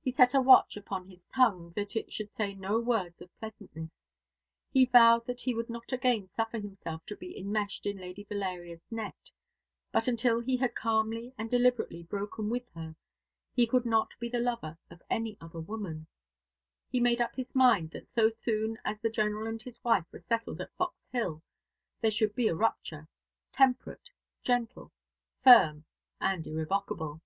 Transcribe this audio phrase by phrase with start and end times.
[0.00, 3.90] He set a watch upon his tongue that it should say no words of pleasantness.
[4.70, 8.90] He vowed that he would not again suffer himself to be enmeshed in Lady Valeria's
[8.90, 9.30] net:
[9.92, 12.96] but until he had calmly and deliberately broken with her
[13.52, 16.06] he could not be the lover of any other woman.
[16.88, 20.24] He made up his mind that so soon as the General and his wife were
[20.26, 21.42] settled at Fox Hill
[22.00, 23.08] there should be a rupture
[23.52, 24.08] temperate,
[24.42, 24.90] gentle,
[25.44, 25.84] firm,
[26.18, 27.20] and irrevocable.